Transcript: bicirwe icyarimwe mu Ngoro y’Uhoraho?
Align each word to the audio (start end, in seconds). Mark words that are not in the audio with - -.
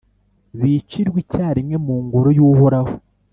bicirwe 0.59 1.17
icyarimwe 1.23 1.75
mu 1.85 1.95
Ngoro 2.05 2.29
y’Uhoraho? 2.37 2.93